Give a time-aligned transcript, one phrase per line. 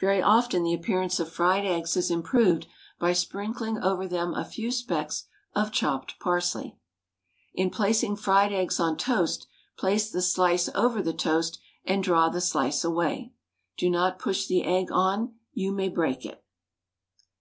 [0.00, 2.66] Very often the appearance of fried eggs is improved
[2.98, 6.76] by sprinkling over them a few specks of chopped parsley.
[7.54, 9.46] In placing fried eggs on toast,
[9.78, 13.34] place the slice over the toast and draw the slice away.
[13.78, 16.42] Do not push the egg on; you may break it.